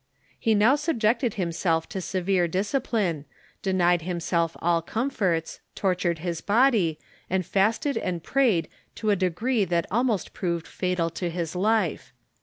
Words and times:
He 0.39 0.55
now 0.55 0.75
subjected 0.77 1.35
himself 1.35 1.87
to 1.89 2.01
severe 2.01 2.47
discipline, 2.47 3.25
denied 3.61 4.01
himself 4.01 4.57
all 4.59 4.81
comforts, 4.81 5.59
tortured 5.75 6.17
his 6.25 6.41
body, 6.41 6.97
and 7.29 7.45
fasted 7.45 7.97
and 7.97 8.23
prayed 8.23 8.67
to 8.95 9.11
a 9.11 9.15
degree 9.15 9.63
that 9.63 9.85
almost 9.91 10.33
proved 10.33 10.65
fatal 10.65 11.11
to 11.11 11.29
his 11.29 11.55
life. 11.55 12.13